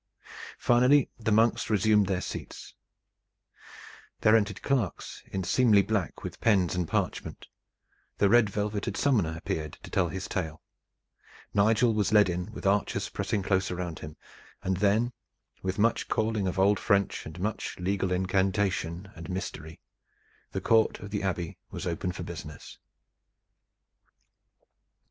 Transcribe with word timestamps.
Finally 0.57 1.11
the 1.19 1.31
monks 1.31 1.69
resumed 1.69 2.07
their 2.07 2.21
seats; 2.21 2.73
there 4.21 4.35
entered 4.35 4.63
clerks 4.63 5.21
in 5.27 5.43
seemly 5.43 5.83
black 5.83 6.23
with 6.23 6.41
pens 6.41 6.73
and 6.73 6.87
parchment; 6.87 7.45
the 8.17 8.27
red 8.27 8.49
velveted 8.49 8.97
summoner 8.97 9.37
appeared 9.37 9.73
to 9.83 9.91
tell 9.91 10.09
his 10.09 10.27
tale; 10.27 10.63
Nigel 11.53 11.93
was 11.93 12.11
led 12.11 12.29
in 12.29 12.51
with 12.51 12.65
archers 12.65 13.09
pressing 13.09 13.43
close 13.43 13.69
around 13.69 13.99
him; 13.99 14.17
and 14.63 14.77
then, 14.77 15.13
with 15.61 15.77
much 15.77 16.07
calling 16.09 16.47
of 16.47 16.57
old 16.57 16.79
French 16.79 17.23
and 17.27 17.39
much 17.39 17.77
legal 17.77 18.11
incantation 18.11 19.11
and 19.15 19.29
mystery, 19.29 19.79
the 20.51 20.61
court 20.61 20.99
of 20.99 21.11
the 21.11 21.21
Abbey 21.21 21.59
was 21.69 21.85
open 21.85 22.11
for 22.11 22.23
business. 22.23 22.79